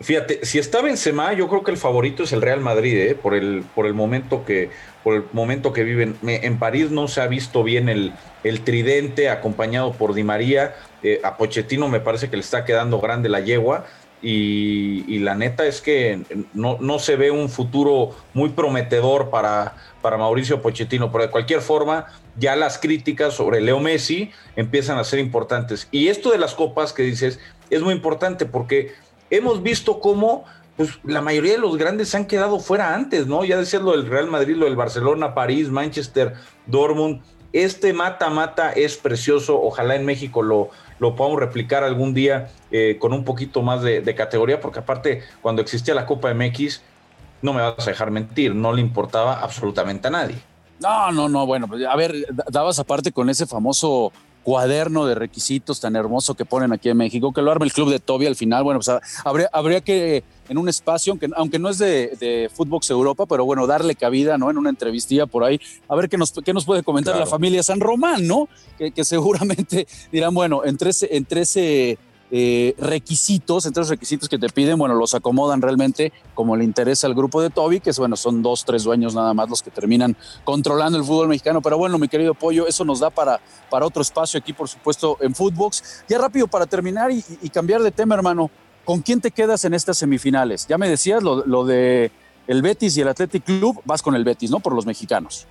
fíjate, 0.00 0.44
si 0.46 0.58
está 0.58 0.81
Benzema, 0.81 1.32
yo 1.32 1.49
creo 1.49 1.64
que 1.64 1.72
el 1.72 1.76
favorito 1.76 2.22
es 2.22 2.32
el 2.32 2.40
Real 2.40 2.61
Madrid, 2.61 2.96
¿eh? 2.96 3.14
Por 3.14 3.34
el, 3.34 3.64
por 3.75 3.87
el 3.87 3.94
momento 3.94 4.44
que, 4.44 4.70
por 5.02 5.14
el 5.14 5.25
momento 5.32 5.72
que 5.72 5.82
viven. 5.82 6.17
En 6.22 6.58
París 6.58 6.90
no 6.90 7.08
se 7.08 7.20
ha 7.20 7.26
visto 7.26 7.62
bien 7.62 7.88
el, 7.88 8.12
el 8.44 8.61
tridente 8.62 9.28
acompañado 9.28 9.93
por 9.93 10.14
Di 10.14 10.22
María. 10.22 10.76
Eh, 11.02 11.20
a 11.25 11.37
Pochettino 11.37 11.88
me 11.88 12.00
parece 12.00 12.31
que 12.31 12.37
le 12.37 12.43
está 12.43 12.64
quedando 12.64 13.00
grande 13.00 13.28
la 13.28 13.40
yegua. 13.40 13.87
Y, 14.22 15.19
la 15.20 15.34
neta 15.34 15.67
es 15.67 15.81
que 15.81 16.22
no, 16.55 16.78
no, 16.81 16.99
se 16.99 17.17
ve 17.17 17.31
un 17.31 17.49
futuro 17.49 18.11
muy 18.34 18.50
prometedor 18.50 19.31
para, 19.31 19.76
para 20.02 20.17
Mauricio 20.17 20.62
Pochettino, 20.62 21.11
pero 21.11 21.25
de 21.25 21.31
cualquier 21.31 21.61
forma 21.61 22.06
ya 22.38 22.56
las 22.56 22.78
críticas 22.78 23.34
sobre 23.34 23.61
Leo 23.61 23.81
Messi 23.81 24.31
empiezan 24.56 24.99
a 24.99 25.05
ser 25.05 25.19
importantes. 25.19 25.88
Y 25.90 26.08
esto 26.08 26.31
de 26.31 26.38
las 26.38 26.55
copas 26.55 26.93
que 26.93 27.02
dices 27.02 27.38
es 27.70 27.82
muy 27.82 27.94
importante 27.94 28.46
porque 28.46 28.93
hemos 29.31 29.62
visto 29.62 30.00
cómo 30.00 30.44
pues, 30.76 30.99
la 31.05 31.20
mayoría 31.20 31.52
de 31.52 31.58
los 31.58 31.76
grandes 31.76 32.08
se 32.08 32.17
han 32.17 32.26
quedado 32.26 32.58
fuera 32.58 32.94
antes, 32.94 33.26
¿no? 33.26 33.44
Ya 33.44 33.58
decías 33.58 33.82
lo 33.82 33.93
del 33.93 34.06
Real 34.06 34.28
Madrid, 34.28 34.56
lo 34.56 34.64
del 34.64 34.76
Barcelona, 34.76 35.34
París, 35.34 35.69
Manchester, 35.69 36.34
Dortmund. 36.67 37.20
Este 37.52 37.93
mata-mata 37.93 38.70
es 38.70 38.97
precioso, 38.97 39.61
ojalá 39.61 39.97
en 39.97 40.06
México 40.06 40.43
lo, 40.43 40.70
lo 41.00 41.17
podamos 41.17 41.41
replicar 41.41 41.82
algún 41.82 42.14
día 42.14 42.50
eh, 42.70 42.97
con 43.00 43.12
un 43.12 43.25
poquito 43.25 43.62
más 43.62 43.82
de, 43.82 44.14
categoría, 44.14 44.61
porque 44.61 44.79
aparte, 44.79 45.23
cuando 45.43 45.61
existía 45.61 45.94
la 45.94 46.06
Copa 46.06 46.32
MX, 46.32 46.82
no 47.43 47.52
me 47.52 47.62
vas 47.62 47.75
a 47.79 47.91
dejar 47.91 48.11
mentir, 48.11 48.55
no 48.55 48.73
le 48.73 48.81
importaba 48.81 49.41
absolutamente 49.41 50.08
a 50.08 50.11
nadie. 50.11 50.37
No, 50.79 51.11
no, 51.11 51.29
no, 51.29 51.47
bueno, 51.47 51.67
pues, 51.67 51.85
a 51.85 51.97
ver, 51.97 52.14
dabas 52.49 52.79
aparte 52.79 53.12
con 53.12 53.29
ese 53.29 53.47
famoso 53.47 54.12
cuaderno 54.43 55.07
de 55.07 55.15
requisitos 55.15 55.81
tan 55.81 55.97
hermoso 55.97 56.35
que 56.35 56.45
ponen 56.45 56.73
aquí 56.73 56.89
en 56.89 56.97
México, 56.97 57.33
que 57.33 57.43
lo 57.43 57.51
arma 57.51 57.65
el 57.65 57.73
club 57.73 57.91
de 57.91 58.01
Toby 58.01 58.27
al 58.27 58.37
final. 58.37 58.63
Bueno, 58.65 58.81
pues 58.81 59.01
habría, 59.25 59.49
habría 59.53 59.81
que 59.81 60.25
en 60.49 60.59
un 60.59 60.69
espacio, 60.69 61.13
aunque, 61.13 61.29
aunque 61.37 61.59
no 61.59 61.69
es 61.69 61.79
de, 61.79 62.17
de 62.19 62.51
Footbox 62.53 62.91
Europa, 62.91 63.27
pero 63.27 63.45
bueno, 63.45 63.67
darle 63.67 63.95
cabida, 63.95 64.37
¿no? 64.37 64.51
En 64.51 64.59
una 64.59 64.71
entrevistilla 64.71 65.27
por 65.27 65.45
ahí, 65.45 65.61
a 65.89 65.95
ver 65.95 66.09
qué 66.09 66.17
nos, 66.17 66.33
qué 66.33 66.53
nos 66.53 66.65
puede 66.65 66.83
comentar 66.83 67.17
la 67.17 67.27
familia 67.27 67.63
San 67.63 67.81
Román, 67.81 68.27
¿no? 68.27 68.49
Que, 68.77 68.91
que 68.91 69.05
seguramente 69.05 69.87
dirán, 70.13 70.35
bueno, 70.35 70.65
entre 70.65 70.91
ese, 70.91 71.09
entre 71.15 71.43
ese 71.43 71.99
eh, 72.32 72.75
requisitos, 72.79 73.67
entre 73.67 73.81
los 73.81 73.88
requisitos 73.88 74.29
que 74.29 74.38
te 74.38 74.49
piden, 74.49 74.79
bueno, 74.79 74.94
los 74.94 75.15
acomodan 75.15 75.61
realmente 75.61 76.12
como 76.35 76.56
le 76.56 76.65
interesa 76.65 77.09
al 77.09 77.15
grupo 77.15 77.43
de 77.43 77.50
Toby, 77.50 77.81
que 77.81 77.91
es, 77.91 77.99
bueno, 77.99 78.17
son 78.17 78.41
dos, 78.43 78.65
tres 78.65 78.85
dueños 78.85 79.15
nada 79.15 79.35
más 79.35 79.50
los 79.50 79.62
que 79.62 79.71
terminan 79.71 80.17
controlando 80.44 80.97
el 80.97 81.05
fútbol 81.05 81.29
mexicano. 81.29 81.61
Pero 81.61 81.77
bueno, 81.77 81.99
mi 81.99 82.09
querido 82.09 82.35
Pollo, 82.35 82.69
eso 82.69 82.85
nos 82.85 83.00
da 83.00 83.11
para, 83.11 83.41
para 83.69 83.85
otro 83.85 84.03
espacio 84.03 84.38
aquí, 84.38 84.53
por 84.53 84.69
supuesto, 84.69 85.17
en 85.21 85.35
Footbox. 85.35 86.05
Ya 86.09 86.19
rápido 86.19 86.47
para 86.47 86.67
terminar 86.67 87.11
y, 87.11 87.23
cambiar 87.50 87.82
de 87.82 87.91
tema, 87.91 88.15
hermano. 88.15 88.50
¿Con 88.85 89.03
quién 89.03 89.21
te 89.21 89.31
quedas 89.31 89.65
en 89.65 89.75
estas 89.75 89.99
semifinales? 89.99 90.67
Ya 90.67 90.79
me 90.79 90.88
decías 90.88 91.23
lo, 91.23 91.44
lo 91.47 91.65
de 91.65 92.11
el 92.47 92.62
Betis 92.62 92.97
y 92.97 93.00
el 93.03 93.09
Athletic 93.09 93.44
Club, 93.44 93.81
vas 93.85 94.03
con 94.03 94.15
el 94.15 94.25
Betis, 94.25 94.50
¿no? 94.50 94.61
Por 94.61 94.75
los 94.75 94.87
mexicanos. 94.87 95.47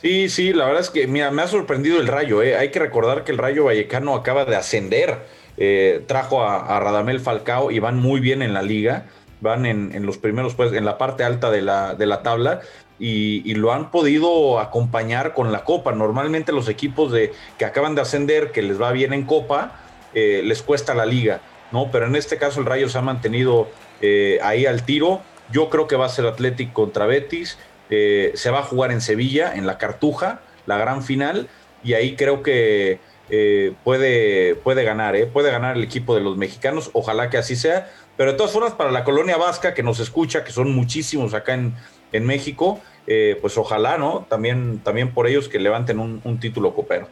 Sí, 0.00 0.28
sí, 0.28 0.52
la 0.52 0.66
verdad 0.66 0.82
es 0.82 0.90
que, 0.90 1.06
mira, 1.06 1.30
me 1.30 1.42
ha 1.42 1.48
sorprendido 1.48 2.00
el 2.00 2.06
Rayo, 2.06 2.40
¿eh? 2.40 2.56
Hay 2.56 2.70
que 2.70 2.78
recordar 2.78 3.24
que 3.24 3.32
el 3.32 3.38
Rayo 3.38 3.64
Vallecano 3.64 4.14
acaba 4.14 4.44
de 4.44 4.54
ascender 4.54 5.26
eh, 5.60 6.04
trajo 6.06 6.44
a, 6.44 6.78
Radamel 6.78 7.18
Falcao 7.18 7.72
y 7.72 7.80
van 7.80 7.98
muy 7.98 8.20
bien 8.20 8.42
en 8.42 8.54
la 8.54 8.62
liga, 8.62 9.06
van 9.40 9.66
en, 9.66 10.06
los 10.06 10.16
primeros, 10.16 10.54
pues 10.54 10.72
en 10.72 10.84
la 10.84 10.98
parte 10.98 11.24
alta 11.24 11.50
de 11.50 11.62
la, 11.62 11.94
de 11.94 12.06
la 12.06 12.22
tabla. 12.22 12.60
Y, 13.00 13.54
lo 13.54 13.72
han 13.72 13.90
podido 13.90 14.60
acompañar 14.60 15.34
con 15.34 15.52
la 15.52 15.64
copa. 15.64 15.92
Normalmente 15.92 16.52
los 16.52 16.68
equipos 16.68 17.12
de, 17.12 17.32
que 17.58 17.64
acaban 17.64 17.94
de 17.94 18.02
ascender, 18.02 18.50
que 18.52 18.62
les 18.62 18.80
va 18.80 18.92
bien 18.92 19.12
en 19.12 19.24
copa, 19.24 19.80
eh, 20.14 20.42
les 20.44 20.62
cuesta 20.62 20.94
la 20.94 21.06
liga, 21.06 21.40
¿no? 21.70 21.90
Pero 21.92 22.06
en 22.06 22.16
este 22.16 22.38
caso 22.38 22.60
el 22.60 22.66
Rayo 22.66 22.88
se 22.88 22.98
ha 22.98 23.02
mantenido 23.02 23.68
eh, 24.00 24.38
ahí 24.42 24.66
al 24.66 24.84
tiro. 24.84 25.20
Yo 25.52 25.70
creo 25.70 25.86
que 25.86 25.96
va 25.96 26.06
a 26.06 26.08
ser 26.08 26.26
Athletic 26.26 26.72
contra 26.72 27.06
Betis. 27.06 27.58
se 27.88 28.50
va 28.50 28.60
a 28.60 28.62
jugar 28.62 28.90
en 28.92 29.00
Sevilla, 29.00 29.54
en 29.54 29.66
la 29.66 29.78
Cartuja, 29.78 30.40
la 30.66 30.76
gran 30.78 31.02
final. 31.02 31.48
Y 31.84 31.94
ahí 31.94 32.16
creo 32.16 32.42
que 32.42 32.98
eh, 33.30 33.74
puede, 33.84 34.54
puede 34.56 34.84
ganar, 34.84 35.16
¿eh? 35.16 35.26
puede 35.26 35.50
ganar 35.50 35.76
el 35.76 35.84
equipo 35.84 36.14
de 36.14 36.20
los 36.20 36.36
mexicanos, 36.36 36.90
ojalá 36.92 37.30
que 37.30 37.38
así 37.38 37.56
sea, 37.56 37.90
pero 38.16 38.32
de 38.32 38.36
todas 38.36 38.52
formas 38.52 38.72
para 38.72 38.90
la 38.90 39.04
colonia 39.04 39.36
vasca 39.36 39.74
que 39.74 39.82
nos 39.82 40.00
escucha, 40.00 40.44
que 40.44 40.52
son 40.52 40.74
muchísimos 40.74 41.34
acá 41.34 41.54
en, 41.54 41.74
en 42.12 42.24
México, 42.26 42.80
eh, 43.06 43.38
pues 43.40 43.56
ojalá, 43.58 43.98
¿no? 43.98 44.26
También, 44.28 44.80
también 44.82 45.12
por 45.12 45.26
ellos 45.26 45.48
que 45.48 45.58
levanten 45.58 45.98
un, 45.98 46.40
título 46.40 46.74
copero. 46.74 47.08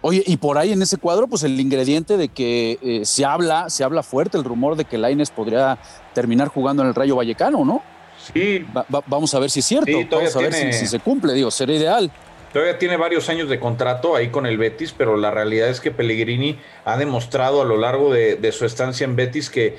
Oye, 0.00 0.22
y 0.26 0.36
por 0.36 0.58
ahí 0.58 0.72
en 0.72 0.82
ese 0.82 0.98
cuadro, 0.98 1.26
pues 1.26 1.44
el 1.44 1.58
ingrediente 1.58 2.16
de 2.18 2.28
que 2.28 3.00
se 3.04 3.24
habla, 3.24 3.70
se 3.70 3.84
habla 3.84 4.02
fuerte 4.02 4.36
el 4.36 4.44
rumor 4.44 4.76
de 4.76 4.84
que 4.84 4.98
Laines 4.98 5.30
podría 5.30 5.78
terminar 6.12 6.48
jugando 6.48 6.82
en 6.82 6.88
el 6.88 6.94
Rayo 6.94 7.16
Vallecano, 7.16 7.64
¿no? 7.64 7.82
Sí. 8.32 8.64
vamos 9.06 9.34
a 9.34 9.38
ver 9.38 9.50
si 9.50 9.60
es 9.60 9.66
cierto. 9.66 9.92
vamos 10.10 10.36
a 10.36 10.40
ver 10.40 10.52
si, 10.52 10.72
si, 10.72 10.86
se 10.86 10.98
cumple, 10.98 11.32
digo, 11.32 11.50
sería 11.50 11.76
ideal. 11.76 12.10
Todavía 12.54 12.78
tiene 12.78 12.96
varios 12.96 13.28
años 13.28 13.48
de 13.48 13.58
contrato 13.58 14.14
ahí 14.14 14.28
con 14.28 14.46
el 14.46 14.58
Betis, 14.58 14.94
pero 14.96 15.16
la 15.16 15.32
realidad 15.32 15.68
es 15.70 15.80
que 15.80 15.90
Pellegrini 15.90 16.56
ha 16.84 16.96
demostrado 16.96 17.60
a 17.60 17.64
lo 17.64 17.76
largo 17.76 18.12
de, 18.14 18.52
su 18.52 18.64
estancia 18.64 19.04
en 19.04 19.16
Betis 19.16 19.50
que 19.50 19.76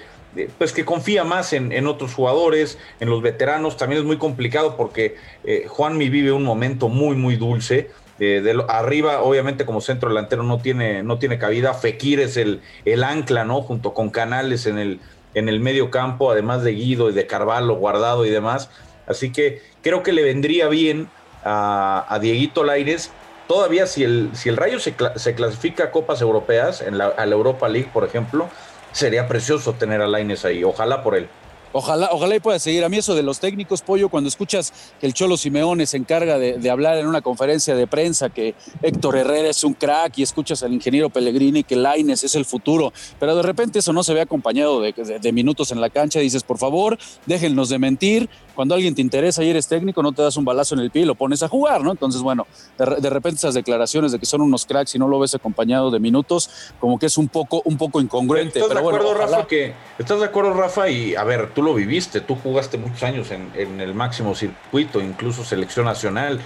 pues 0.57 0.73
que 0.73 0.83
confía 0.83 1.23
más 1.23 1.53
en, 1.53 1.87
otros 1.87 2.13
jugadores, 2.13 2.77
en 2.99 3.09
los 3.09 3.21
veteranos. 3.21 3.77
También 3.77 4.01
es 4.01 4.05
muy 4.05 4.17
complicado 4.17 4.75
porque 4.75 5.15
eh, 5.45 5.67
Juanmi 5.69 6.09
vive 6.09 6.33
un 6.33 6.43
momento 6.43 6.89
muy, 6.89 7.15
muy 7.15 7.37
dulce. 7.37 7.91
Eh, 8.19 8.41
de 8.43 8.61
arriba, 8.67 9.21
obviamente, 9.21 9.65
como 9.65 9.79
centro 9.79 10.09
delantero 10.09 10.43
no 10.43 10.57
tiene, 10.57 11.01
no 11.01 11.17
tiene 11.17 11.39
cabida. 11.39 11.73
Fekir 11.75 12.19
es 12.19 12.35
el, 12.35 12.59
el 12.83 13.05
ancla, 13.05 13.45
¿no? 13.45 13.61
Junto 13.61 13.93
con 13.93 14.09
Canales 14.09 14.65
en 14.65 14.79
el, 14.79 14.99
en 15.33 15.47
el 15.47 15.61
medio 15.61 15.91
campo, 15.91 16.29
además 16.29 16.61
de 16.65 16.73
Guido 16.73 17.09
y 17.09 17.13
de 17.13 17.25
Carvalho, 17.25 17.75
guardado 17.75 18.25
y 18.25 18.31
demás. 18.31 18.69
Así 19.07 19.31
que 19.31 19.61
creo 19.81 20.03
que 20.03 20.11
le 20.11 20.23
vendría 20.23 20.67
bien 20.67 21.07
a, 21.45 22.19
Dieguito 22.21 22.63
Laires, 22.63 23.11
todavía 23.47 23.87
si 23.87 24.03
el, 24.03 24.31
si 24.33 24.49
el 24.49 24.57
Rayo 24.57 24.79
se, 24.79 24.95
clasifica 25.35 25.85
a 25.85 25.91
Copas 25.91 26.21
Europeas, 26.21 26.81
en 26.81 26.97
la, 26.97 27.07
a 27.07 27.25
la 27.25 27.35
Europa 27.35 27.69
League, 27.69 27.89
por 27.93 28.03
ejemplo, 28.03 28.49
sería 28.91 29.27
precioso 29.27 29.73
tener 29.73 30.01
a 30.01 30.07
Laines 30.07 30.43
ahí. 30.45 30.63
Ojalá 30.63 31.03
por 31.03 31.15
él. 31.15 31.29
Ojalá, 31.77 32.07
ojalá 32.13 32.37
y 32.37 32.39
pueda 32.39 32.57
seguir. 32.57 32.85
A 32.85 32.89
mí 32.89 32.95
eso 32.95 33.15
de 33.15 33.21
los 33.21 33.41
técnicos, 33.41 33.81
Pollo, 33.81 34.07
cuando 34.07 34.29
escuchas 34.29 34.71
que 34.97 35.05
el 35.05 35.13
Cholo 35.13 35.35
Simeone 35.35 35.85
se 35.85 35.97
encarga 35.97 36.39
de, 36.39 36.69
hablar 36.69 36.97
en 36.97 37.05
una 37.05 37.19
conferencia 37.19 37.75
de 37.75 37.85
prensa 37.85 38.29
que 38.29 38.55
Héctor 38.81 39.17
Herrera 39.17 39.49
es 39.49 39.61
un 39.65 39.73
crack 39.73 40.17
y 40.17 40.23
escuchas 40.23 40.63
al 40.63 40.71
ingeniero 40.71 41.09
Pellegrini 41.09 41.65
que 41.65 41.75
Laines 41.75 42.23
es 42.23 42.33
el 42.35 42.45
futuro, 42.45 42.93
pero 43.19 43.35
de 43.35 43.41
repente 43.41 43.79
eso 43.79 43.91
no 43.91 44.03
se 44.03 44.13
ve 44.13 44.21
acompañado 44.21 44.79
de, 44.79 45.31
minutos 45.33 45.69
en 45.71 45.81
la 45.81 45.89
cancha, 45.89 46.21
dices, 46.21 46.43
por 46.43 46.57
favor, 46.57 46.97
déjennos 47.25 47.67
de 47.67 47.77
mentir. 47.77 48.29
Cuando 48.55 48.73
alguien 48.73 48.95
te 48.95 49.01
interesa 49.01 49.43
y 49.43 49.49
eres 49.49 49.67
técnico, 49.67 50.01
no 50.01 50.13
te 50.13 50.21
das 50.21 50.37
un 50.37 50.45
balazo 50.45 50.75
en 50.75 50.81
el 50.81 50.91
pie 50.91 51.03
y 51.03 51.05
lo 51.05 51.15
pones 51.15 51.43
a 51.43 51.47
jugar, 51.47 51.81
¿no? 51.81 51.91
Entonces, 51.91 52.21
bueno, 52.21 52.47
de, 52.77 53.09
repente 53.09 53.37
esas 53.37 53.53
declaraciones 53.53 54.11
de 54.11 54.19
que 54.19 54.25
son 54.25 54.41
unos 54.41 54.65
cracks 54.65 54.95
y 54.95 54.99
no 54.99 55.07
lo 55.07 55.19
ves 55.19 55.35
acompañado 55.35 55.91
de 55.91 55.99
minutos, 55.99 56.49
como 56.79 56.97
que 56.97 57.07
es 57.07 57.17
un 57.17 57.27
poco, 57.27 57.61
un 57.65 57.77
poco 57.77 57.99
incongruente. 57.99 58.59
¿Estás 58.59 58.69
pero 58.69 58.81
de 58.81 58.87
acuerdo, 58.87 59.13
Rafa, 59.13 59.47
que, 59.47 59.73
¿Estás 59.99 60.19
de 60.19 60.25
acuerdo, 60.25 60.53
Rafa? 60.53 60.89
Y 60.89 61.15
a 61.15 61.23
ver, 61.23 61.53
tú 61.53 61.61
lo 61.61 61.73
viviste, 61.73 62.21
tú 62.21 62.35
jugaste 62.35 62.77
muchos 62.77 63.03
años 63.03 63.29
en, 63.31 63.81
el 63.81 63.93
máximo 63.93 64.35
circuito, 64.35 65.01
incluso 65.01 65.43
selección 65.43 65.85
nacional. 65.85 66.39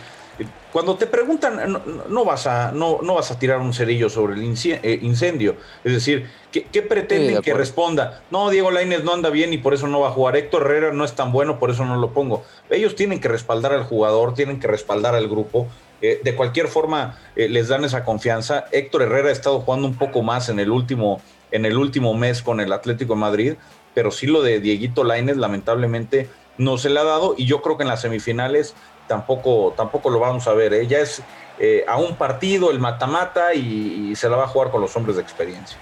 Cuando 0.72 0.96
te 0.96 1.08
preguntan, 1.08 1.82
no, 2.10 2.26
vas, 2.26 2.48
a, 2.48 2.72
no, 2.72 3.00
no 3.02 3.16
vas 3.16 3.32
a 3.32 3.40
tirar 3.40 3.60
un 3.60 3.74
cerillo 3.74 4.10
sobre 4.10 4.36
el 4.36 4.42
eh, 4.44 5.00
incendio. 5.02 5.56
Es 5.84 5.94
decir, 5.94 6.30
¿qué, 6.52 6.82
pretenden 6.82 7.42
que 7.42 7.54
responda? 7.54 8.22
No, 8.32 8.50
Diego 8.50 8.72
Lainez 8.72 9.04
no 9.04 9.14
anda 9.14 9.30
bien 9.30 9.52
y 9.54 9.58
por 9.58 9.74
eso 9.74 9.88
no 9.88 10.00
va 10.00 10.10
a 10.10 10.12
jugar. 10.12 10.36
Héctor 10.36 10.64
Herrera 10.64 10.94
no 10.94 11.04
es 11.04 11.14
tan 11.14 11.32
bueno, 11.32 11.60
por 11.60 11.72
eso 11.72 11.86
no 11.86 11.98
lo 11.98 12.12
pongo. 12.12 12.44
Ellos 12.70 12.96
tienen 12.96 13.20
que 13.20 13.28
respaldar 13.28 13.74
al 13.74 13.84
jugador, 13.84 14.34
tienen 14.34 14.60
que 14.60 14.68
respaldar 14.68 15.16
al 15.16 15.28
grupo. 15.28 15.68
Eh, 16.02 16.22
de 16.24 16.36
cualquier 16.36 16.68
forma, 16.68 17.18
eh, 17.36 17.50
les 17.50 17.68
dan 17.68 17.84
esa 17.84 18.06
confianza. 18.06 18.66
Héctor 18.72 19.02
Herrera 19.02 19.30
ha 19.30 19.34
estado 19.34 19.62
jugando 19.62 19.88
un 19.88 19.96
poco 19.96 20.22
más 20.22 20.50
en 20.50 20.60
el 20.60 20.72
último, 20.72 21.22
en 21.52 21.66
el 21.66 21.78
último 21.78 22.14
mes 22.14 22.42
con 22.42 22.60
el 22.60 22.72
Atlético 22.72 23.16
de 23.16 23.20
Madrid 23.20 23.54
pero 23.94 24.12
sí 24.12 24.28
lo 24.28 24.42
de 24.42 24.60
Dieguito 24.60 25.04
Laines 25.04 25.38
lamentablemente 25.38 26.30
no 26.58 26.78
se 26.78 26.90
le 26.90 27.00
ha 27.00 27.04
dado 27.04 27.36
y 27.38 27.46
yo 27.46 27.62
creo 27.62 27.78
que 27.78 27.84
en 27.84 27.90
las 27.90 28.02
semifinales 28.02 28.76
tampoco, 29.10 29.74
tampoco 29.76 30.10
lo 30.10 30.20
vamos 30.20 30.48
a 30.48 30.54
ver. 30.54 30.74
¿eh? 30.74 30.88
Ya 30.88 31.00
es 31.00 31.22
eh, 31.60 31.84
a 31.86 31.98
un 31.98 32.16
partido 32.16 32.72
el 32.72 32.80
mata-mata 32.80 33.54
y, 33.54 34.16
se 34.16 34.30
la 34.30 34.38
va 34.38 34.46
a 34.46 34.48
jugar 34.48 34.72
con 34.72 34.80
los 34.80 34.96
hombres 34.96 35.18
de 35.18 35.22
experiencia. 35.22 35.78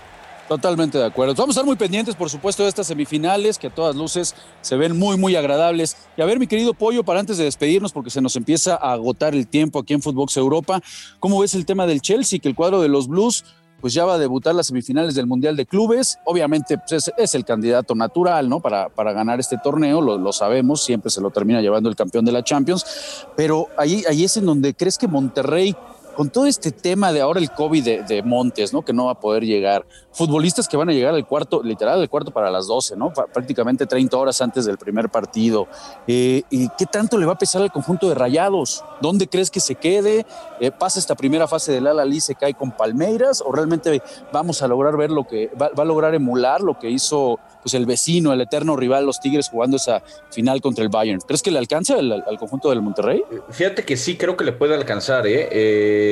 Totalmente 0.47 0.97
de 0.97 1.05
acuerdo. 1.05 1.35
Vamos 1.35 1.57
a 1.57 1.59
estar 1.59 1.65
muy 1.65 1.75
pendientes, 1.75 2.15
por 2.15 2.29
supuesto, 2.29 2.63
de 2.63 2.69
estas 2.69 2.87
semifinales, 2.87 3.57
que 3.57 3.67
a 3.67 3.69
todas 3.69 3.97
luces 3.97 4.33
se 4.61 4.77
ven 4.77 4.97
muy, 4.97 5.17
muy 5.17 5.35
agradables. 5.35 5.97
Y 6.15 6.21
a 6.21 6.25
ver, 6.25 6.39
mi 6.39 6.47
querido 6.47 6.73
Pollo, 6.73 7.03
para 7.03 7.19
antes 7.19 7.37
de 7.37 7.43
despedirnos, 7.43 7.91
porque 7.91 8.09
se 8.09 8.21
nos 8.21 8.35
empieza 8.37 8.75
a 8.75 8.93
agotar 8.93 9.35
el 9.35 9.45
tiempo 9.45 9.79
aquí 9.79 9.93
en 9.93 10.01
Footbox 10.01 10.37
Europa, 10.37 10.81
¿cómo 11.19 11.41
ves 11.41 11.53
el 11.53 11.65
tema 11.65 11.85
del 11.85 12.01
Chelsea? 12.01 12.39
Que 12.39 12.47
el 12.47 12.55
cuadro 12.55 12.81
de 12.81 12.87
los 12.87 13.09
Blues 13.09 13.43
pues 13.81 13.93
ya 13.93 14.05
va 14.05 14.15
a 14.15 14.17
debutar 14.17 14.55
las 14.55 14.67
semifinales 14.67 15.15
del 15.15 15.27
Mundial 15.27 15.55
de 15.55 15.65
Clubes. 15.65 16.19
Obviamente 16.25 16.77
pues 16.77 17.11
es, 17.15 17.35
el 17.35 17.45
candidato 17.45 17.95
natural, 17.95 18.49
¿no? 18.49 18.59
Para, 18.59 18.89
para 18.89 19.13
ganar 19.13 19.39
este 19.39 19.57
torneo, 19.63 20.01
lo, 20.01 20.33
sabemos, 20.33 20.83
siempre 20.83 21.11
se 21.11 21.21
lo 21.21 21.29
termina 21.29 21.61
llevando 21.61 21.89
el 21.89 21.95
campeón 21.95 22.25
de 22.25 22.31
la 22.31 22.43
Champions, 22.43 23.25
pero 23.35 23.67
ahí, 23.77 24.03
ahí 24.09 24.23
es 24.23 24.37
en 24.37 24.45
donde 24.45 24.73
crees 24.73 24.97
que 24.97 25.07
Monterrey 25.07 25.75
con 26.17 26.31
todo 26.31 26.47
este 26.47 26.71
tema 26.71 27.13
de 27.13 27.21
ahora 27.21 27.39
el 27.39 27.51
COVID 27.51 28.01
de, 28.07 28.23
Montes, 28.23 28.73
¿no? 28.73 28.83
Que 28.83 28.91
no 28.91 29.05
va 29.05 29.11
a 29.11 29.19
poder 29.19 29.43
llegar. 29.43 29.85
Futbolistas 30.11 30.67
que 30.67 30.75
van 30.75 30.89
a 30.89 30.91
llegar 30.91 31.13
al 31.13 31.27
cuarto, 31.27 31.61
literal, 31.61 32.01
al 32.01 32.09
cuarto 32.09 32.31
para 32.31 32.49
las 32.49 32.65
12, 32.65 32.95
¿no? 32.95 33.13
Prácticamente 33.13 33.85
30 33.85 34.17
horas 34.17 34.41
antes 34.41 34.65
del 34.65 34.79
primer 34.79 35.09
partido. 35.09 35.67
Eh, 36.07 36.41
¿Y 36.49 36.69
qué 36.69 36.87
tanto 36.87 37.19
le 37.19 37.27
va 37.27 37.33
a 37.33 37.37
pesar 37.37 37.61
al 37.61 37.71
conjunto 37.71 38.09
de 38.09 38.15
Rayados? 38.15 38.83
¿Dónde 38.99 39.27
crees 39.27 39.51
que 39.51 39.59
se 39.59 39.75
quede? 39.75 40.25
Eh, 40.59 40.71
¿Pasa 40.71 40.99
esta 40.99 41.13
primera 41.13 41.47
fase 41.47 41.71
del 41.71 41.85
Ala 41.85 42.03
se 42.19 42.33
cae 42.33 42.55
con 42.55 42.71
Palmeiras? 42.71 43.43
¿O 43.45 43.51
realmente 43.51 44.01
vamos 44.33 44.63
a 44.63 44.67
lograr 44.67 44.97
ver 44.97 45.11
lo 45.11 45.27
que, 45.27 45.51
va, 45.61 45.69
a 45.77 45.85
lograr 45.85 46.15
emular 46.15 46.61
lo 46.61 46.79
que 46.79 46.89
hizo 46.89 47.37
pues 47.61 47.75
el 47.75 47.85
vecino, 47.85 48.33
el 48.33 48.41
eterno 48.41 48.75
rival, 48.75 49.05
los 49.05 49.19
Tigres 49.19 49.49
jugando 49.49 49.77
esa 49.77 50.01
final 50.31 50.61
contra 50.61 50.83
el 50.83 50.89
Bayern. 50.89 51.19
¿Crees 51.21 51.43
que 51.43 51.51
le 51.51 51.59
alcanza 51.59 51.95
al, 51.95 52.23
conjunto 52.39 52.69
del 52.69 52.81
Monterrey? 52.81 53.23
Fíjate 53.51 53.83
que 53.83 53.97
sí, 53.97 54.17
creo 54.17 54.35
que 54.35 54.45
le 54.45 54.53
puede 54.53 54.73
alcanzar. 54.73 55.27
¿eh? 55.27 55.49
eh 55.51 56.06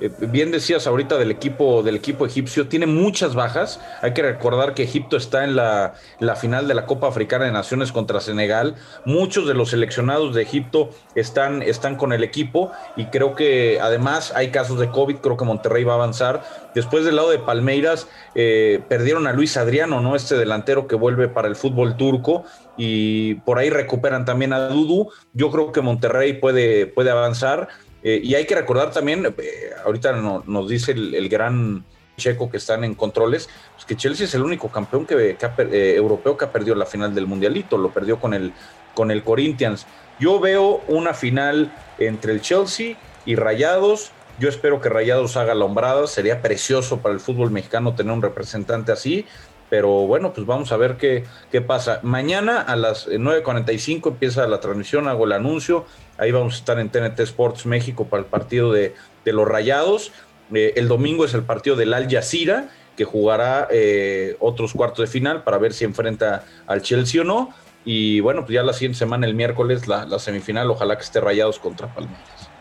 eh, 0.00 0.10
bien 0.20 0.50
decías 0.50 0.86
ahorita 0.86 1.16
del 1.16 1.30
equipo, 1.30 1.82
del 1.82 1.96
equipo 1.96 2.26
egipcio, 2.26 2.68
tiene 2.68 2.86
muchas 2.86 3.34
bajas. 3.34 3.80
Hay 4.00 4.14
que 4.14 4.22
recordar 4.22 4.74
que 4.74 4.82
Egipto 4.82 5.16
está 5.16 5.44
en 5.44 5.56
la, 5.56 5.94
la, 6.18 6.36
final 6.36 6.66
de 6.66 6.74
la 6.74 6.86
Copa 6.86 7.08
Africana 7.08 7.44
de 7.44 7.52
Naciones 7.52 7.92
contra 7.92 8.20
Senegal. 8.20 8.74
Muchos 9.04 9.46
de 9.46 9.54
los 9.54 9.70
seleccionados 9.70 10.34
de 10.34 10.42
Egipto 10.42 10.90
están, 11.14 11.62
están 11.62 11.96
con 11.96 12.12
el 12.12 12.24
equipo 12.24 12.72
y 12.96 13.06
creo 13.06 13.34
que 13.34 13.78
además 13.80 14.32
hay 14.34 14.50
casos 14.50 14.78
de 14.80 14.88
COVID, 14.88 15.16
creo 15.16 15.36
que 15.36 15.44
Monterrey 15.44 15.84
va 15.84 15.92
a 15.92 15.96
avanzar. 15.96 16.42
Después 16.74 17.04
del 17.04 17.16
lado 17.16 17.30
de 17.30 17.38
Palmeiras, 17.38 18.08
eh, 18.34 18.80
perdieron 18.88 19.26
a 19.26 19.32
Luis 19.32 19.56
Adriano, 19.56 20.00
¿no? 20.00 20.16
Este 20.16 20.36
delantero 20.36 20.86
que 20.86 20.96
vuelve 20.96 21.28
para 21.28 21.48
el 21.48 21.56
fútbol 21.56 21.96
turco 21.96 22.44
y 22.76 23.34
por 23.34 23.58
ahí 23.58 23.70
recuperan 23.70 24.24
también 24.24 24.52
a 24.52 24.68
Dudu. 24.68 25.10
Yo 25.32 25.50
creo 25.50 25.72
que 25.72 25.80
Monterrey 25.80 26.34
puede, 26.34 26.86
puede 26.86 27.10
avanzar. 27.10 27.68
Eh, 28.02 28.20
y 28.22 28.34
hay 28.34 28.46
que 28.46 28.54
recordar 28.54 28.90
también, 28.90 29.26
eh, 29.38 29.70
ahorita 29.84 30.12
nos 30.12 30.68
dice 30.68 30.92
el, 30.92 31.28
gran 31.28 31.84
checo 32.16 32.50
que 32.50 32.56
están 32.56 32.84
en 32.84 32.94
controles, 32.94 33.48
pues 33.74 33.84
que 33.84 33.96
Chelsea 33.96 34.26
es 34.26 34.34
el 34.34 34.42
único 34.42 34.68
campeón 34.68 35.06
que, 35.06 35.36
eh, 35.36 35.94
europeo 35.96 36.36
que 36.36 36.44
ha 36.44 36.52
perdido 36.52 36.74
la 36.74 36.86
final 36.86 37.14
del 37.14 37.26
Mundialito, 37.26 37.78
lo 37.78 37.90
perdió 37.90 38.20
con 38.20 38.34
el, 38.34 38.52
con 38.94 39.10
el 39.10 39.22
Corinthians. 39.22 39.86
Yo 40.18 40.40
veo 40.40 40.82
una 40.88 41.14
final 41.14 41.72
entre 41.98 42.32
el 42.32 42.40
Chelsea 42.40 42.96
y 43.24 43.34
Rayados. 43.36 44.12
Yo 44.38 44.48
espero 44.48 44.80
que 44.80 44.88
Rayados 44.88 45.36
haga 45.36 45.54
la 45.54 45.64
hombrada. 45.64 46.06
Sería 46.06 46.42
precioso 46.42 46.98
para 46.98 47.14
el 47.14 47.20
fútbol 47.20 47.50
mexicano 47.50 47.94
tener 47.94 48.12
un 48.12 48.22
representante 48.22 48.92
así. 48.92 49.26
Pero 49.72 50.06
bueno, 50.06 50.34
pues 50.34 50.46
vamos 50.46 50.70
a 50.70 50.76
ver 50.76 50.98
qué, 50.98 51.24
qué 51.50 51.62
pasa. 51.62 52.00
Mañana 52.02 52.60
a 52.60 52.76
las 52.76 53.08
9.45 53.08 54.08
empieza 54.08 54.46
la 54.46 54.60
transmisión, 54.60 55.08
hago 55.08 55.24
el 55.24 55.32
anuncio. 55.32 55.86
Ahí 56.18 56.30
vamos 56.30 56.56
a 56.56 56.58
estar 56.58 56.78
en 56.78 56.90
TNT 56.90 57.20
Sports 57.20 57.64
México 57.64 58.06
para 58.06 58.22
el 58.22 58.28
partido 58.28 58.70
de, 58.70 58.94
los 59.24 59.48
Rayados. 59.48 60.12
Eh, 60.52 60.74
el 60.76 60.88
domingo 60.88 61.24
es 61.24 61.32
el 61.32 61.44
partido 61.44 61.74
del 61.74 61.94
Al 61.94 62.06
Jazeera, 62.06 62.68
que 62.98 63.06
jugará 63.06 63.66
eh, 63.70 64.36
otros 64.40 64.74
cuartos 64.74 65.06
de 65.06 65.10
final 65.10 65.42
para 65.42 65.56
ver 65.56 65.72
si 65.72 65.86
enfrenta 65.86 66.44
al 66.66 66.82
Chelsea 66.82 67.22
o 67.22 67.24
no. 67.24 67.48
Y 67.86 68.20
bueno, 68.20 68.42
pues 68.42 68.52
ya 68.52 68.62
la 68.62 68.74
siguiente 68.74 68.98
semana, 68.98 69.26
el 69.26 69.32
miércoles, 69.32 69.88
la, 69.88 70.04
la 70.04 70.18
semifinal, 70.18 70.70
ojalá 70.70 70.96
que 70.96 71.04
esté 71.04 71.18
Rayados 71.18 71.58
contra 71.58 71.86
Palmeiras. 71.94 72.51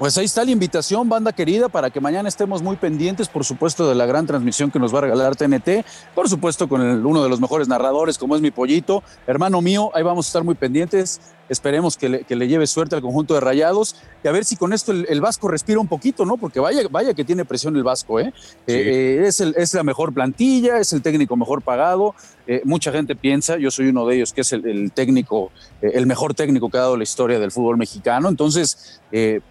Pues 0.00 0.16
ahí 0.16 0.24
está 0.24 0.46
la 0.46 0.50
invitación, 0.50 1.10
banda 1.10 1.30
querida, 1.30 1.68
para 1.68 1.90
que 1.90 2.00
mañana 2.00 2.26
estemos 2.26 2.62
muy 2.62 2.76
pendientes, 2.76 3.28
por 3.28 3.44
supuesto, 3.44 3.86
de 3.86 3.94
la 3.94 4.06
gran 4.06 4.26
transmisión 4.26 4.70
que 4.70 4.78
nos 4.78 4.94
va 4.94 5.00
a 5.00 5.02
regalar 5.02 5.36
TNT, 5.36 5.84
por 6.14 6.26
supuesto, 6.26 6.70
con 6.70 6.80
uno 6.80 7.22
de 7.22 7.28
los 7.28 7.38
mejores 7.38 7.68
narradores, 7.68 8.16
como 8.16 8.34
es 8.34 8.40
mi 8.40 8.50
pollito, 8.50 9.02
hermano 9.26 9.60
mío, 9.60 9.90
ahí 9.92 10.02
vamos 10.02 10.24
a 10.24 10.28
estar 10.28 10.42
muy 10.42 10.54
pendientes. 10.54 11.20
Esperemos 11.50 11.96
que 11.96 12.08
le, 12.08 12.48
lleve 12.48 12.68
suerte 12.68 12.94
al 12.94 13.02
conjunto 13.02 13.34
de 13.34 13.40
Rayados 13.40 13.96
y 14.22 14.28
a 14.28 14.32
ver 14.32 14.44
si 14.44 14.54
con 14.54 14.72
esto 14.72 14.92
el, 14.92 15.20
Vasco 15.20 15.48
respira 15.48 15.80
un 15.80 15.88
poquito, 15.88 16.24
¿no? 16.24 16.36
Porque 16.36 16.60
vaya, 16.60 16.82
vaya 16.88 17.12
que 17.12 17.24
tiene 17.24 17.44
presión 17.44 17.76
el 17.76 17.82
Vasco, 17.82 18.20
¿eh? 18.20 18.32
eh, 18.68 19.18
eh 19.18 19.24
es, 19.26 19.40
es, 19.40 19.74
la 19.74 19.82
mejor 19.82 20.14
plantilla, 20.14 20.78
es 20.78 20.92
el 20.92 21.02
técnico 21.02 21.36
mejor 21.36 21.60
pagado. 21.60 22.14
Eh, 22.46 22.62
mucha 22.64 22.92
gente 22.92 23.16
piensa, 23.16 23.58
yo 23.58 23.70
soy 23.70 23.88
uno 23.88 24.06
de 24.06 24.16
ellos, 24.16 24.32
que 24.32 24.42
es 24.42 24.52
el, 24.52 24.92
técnico, 24.92 25.50
el 25.82 26.06
mejor 26.06 26.34
técnico 26.34 26.70
que 26.70 26.78
ha 26.78 26.82
dado 26.82 26.96
la 26.96 27.02
historia 27.02 27.40
del 27.40 27.50
fútbol 27.50 27.76
mexicano. 27.76 28.28
Entonces, 28.28 29.00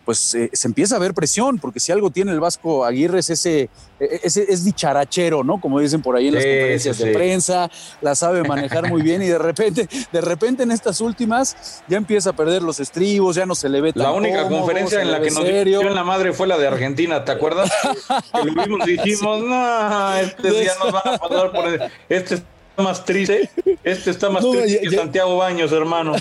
pues 0.06 0.18
se 0.18 0.68
empieza 0.68 0.96
a 0.96 1.00
ver 1.00 1.14
presión, 1.14 1.60
porque 1.60 1.82
si 1.82 1.92
algo 1.92 2.12
tiene 2.12 2.32
el 2.32 2.40
Vasco 2.40 2.86
Aguirre 2.86 3.20
es 3.20 3.30
ese, 3.30 3.70
ese 4.00 4.46
es 4.48 4.64
dicharachero, 4.64 5.44
¿no? 5.44 5.60
Como 5.60 5.80
dicen 5.80 6.02
por 6.02 6.16
ahí 6.16 6.30
en 6.30 6.36
las 6.36 6.44
conferencias 6.44 6.98
de 6.98 7.14
prensa, 7.14 7.70
la 8.02 8.16
sabe 8.16 8.44
manejar 8.44 8.90
muy 8.90 9.02
bien 9.02 9.22
y 9.22 9.28
de 9.28 9.38
repente, 9.38 9.88
de 10.12 10.22
repente 10.22 10.64
en 10.64 10.72
estas 10.72 11.02
últimas 11.02 11.84
ya 11.90 11.98
empieza 11.98 12.30
a 12.30 12.34
perder 12.34 12.62
los 12.62 12.80
estribos, 12.80 13.36
ya 13.36 13.46
no 13.46 13.56
se 13.56 13.68
le 13.68 13.82
ve 13.82 13.92
tan 13.92 14.04
La 14.04 14.12
única 14.12 14.48
conferencia 14.48 15.02
en 15.02 15.12
la 15.12 15.20
que 15.20 15.32
nos 15.32 15.44
dio 15.44 15.82
en 15.82 15.96
la 15.96 16.04
madre 16.04 16.34
fue 16.34 16.48
la 16.48 16.58
de 16.58 16.68
Argentina, 16.68 17.26
¿te 17.26 17.32
acuerdas? 17.32 17.72
que 18.34 18.46
lo 18.46 18.64
vimos 18.64 18.88
y 18.88 18.92
dijimos, 18.92 19.44
no, 19.44 20.16
este 20.16 20.52
día 20.52 20.72
nos 20.82 20.94
van 20.94 21.16
a 21.16 21.18
pasar 21.18 21.52
por... 21.52 21.90
Este 22.08 22.36
está 22.36 22.84
más 22.84 23.04
triste, 23.04 23.50
este 23.84 24.12
está 24.12 24.30
más 24.30 24.50
triste 24.50 24.82
que 24.82 24.96
Santiago 24.96 25.38
Baños, 25.38 25.72
hermano. 25.72 26.14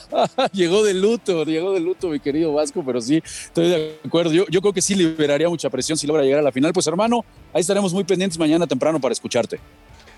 llegó 0.52 0.84
de 0.84 0.94
luto, 0.94 1.44
llegó 1.44 1.72
de 1.72 1.80
luto, 1.80 2.08
mi 2.08 2.20
querido 2.20 2.52
Vasco, 2.52 2.82
pero 2.84 3.00
sí, 3.00 3.22
estoy 3.24 3.68
de 3.68 3.98
acuerdo. 4.04 4.32
Yo, 4.32 4.44
yo 4.48 4.60
creo 4.60 4.72
que 4.72 4.82
sí 4.82 4.94
liberaría 4.94 5.48
mucha 5.48 5.70
presión 5.70 5.96
si 5.96 6.06
logra 6.06 6.22
llegar 6.22 6.40
a 6.40 6.42
la 6.42 6.52
final. 6.52 6.72
Pues, 6.72 6.86
hermano, 6.86 7.24
ahí 7.52 7.62
estaremos 7.62 7.92
muy 7.92 8.04
pendientes 8.04 8.38
mañana 8.38 8.66
temprano 8.66 9.00
para 9.00 9.12
escucharte. 9.12 9.58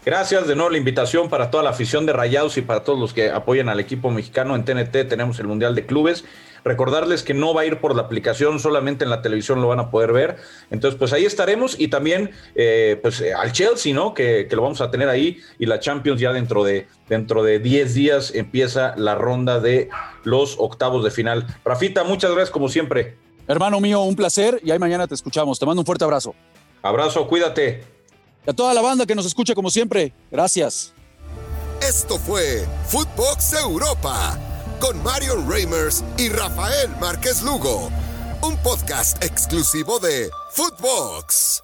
Gracias 0.09 0.47
de 0.47 0.57
nuevo 0.57 0.71
la 0.71 0.79
invitación 0.79 1.29
para 1.29 1.51
toda 1.51 1.63
la 1.63 1.69
afición 1.69 2.07
de 2.07 2.15
Rayados 2.15 2.57
y 2.57 2.63
para 2.63 2.83
todos 2.83 2.99
los 2.99 3.13
que 3.13 3.29
apoyan 3.29 3.69
al 3.69 3.79
equipo 3.79 4.11
mexicano. 4.11 4.57
En 4.57 4.65
TNT 4.65 5.07
tenemos 5.07 5.39
el 5.39 5.47
Mundial 5.47 5.75
de 5.75 5.85
Clubes. 5.85 6.25
Recordarles 6.65 7.23
que 7.23 7.35
no 7.35 7.53
va 7.53 7.61
a 7.61 7.67
ir 7.67 7.79
por 7.79 7.95
la 7.95 8.01
aplicación, 8.01 8.59
solamente 8.59 9.05
en 9.05 9.11
la 9.11 9.21
televisión 9.21 9.61
lo 9.61 9.69
van 9.69 9.81
a 9.81 9.91
poder 9.91 10.15
ver. 10.15 10.37
Entonces, 10.71 10.99
pues 10.99 11.13
ahí 11.13 11.27
estaremos 11.27 11.79
y 11.79 11.89
también 11.89 12.31
eh, 12.55 12.99
pues 13.03 13.21
eh, 13.21 13.35
al 13.35 13.53
Chelsea, 13.53 13.93
¿no? 13.93 14.15
Que, 14.15 14.49
lo 14.51 14.63
vamos 14.63 14.81
a 14.81 14.91
tener 14.91 15.11
ahí 15.11 15.43
y 15.59 15.67
la 15.67 15.79
Champions 15.79 16.19
ya 16.19 16.33
dentro 16.33 16.65
de 16.65 16.89
dentro 17.11 17.43
de 17.43 17.59
10 17.59 17.93
días 17.93 18.35
empieza 18.35 18.95
la 18.97 19.15
ronda 19.15 19.61
de 19.61 19.91
los 20.25 20.57
octavos 20.59 21.05
de 21.05 21.11
final. 21.11 21.47
Rafita, 21.67 22.03
muchas 22.03 22.31
gracias 22.31 22.51
como 22.51 22.71
siempre. 22.71 23.19
Hermano 23.47 23.79
mío, 23.79 24.01
un 24.01 24.17
placer 24.17 24.59
y 24.65 24.71
ahí 24.71 24.79
mañana 24.79 25.07
te 25.07 25.15
escuchamos. 25.15 25.59
Te 25.59 25.67
mando 25.67 25.83
un 25.83 25.87
fuerte 25.87 26.05
abrazo. 26.05 26.35
Abrazo, 26.81 27.29
cuídate 27.29 27.98
a 28.49 28.53
toda 28.55 28.73
la 28.73 28.81
banda 28.81 29.07
que 29.07 29.15
nos 29.15 29.27
escucha 29.27 29.55
como 29.55 29.71
siempre. 29.71 30.15
Gracias. 30.31 30.93
Esto 31.81 32.19
fue 32.19 32.67
Footbox 32.89 33.53
Europa 33.53 34.39
con 34.81 35.01
Marion 35.03 35.49
Reimers 35.49 36.03
y 36.17 36.29
Rafael 36.29 36.91
Márquez 37.01 37.43
Lugo, 37.43 37.91
un 38.43 38.57
podcast 38.63 39.23
exclusivo 39.23 39.99
de 39.99 40.31
Footbox. 40.53 41.63